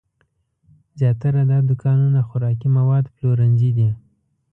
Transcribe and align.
زیاتره 0.99 1.41
دا 1.51 1.57
دوکانونه 1.69 2.19
خوراکي 2.27 2.67
مواد 2.77 3.05
پلورنځي 3.15 3.69
دي. 3.77 3.89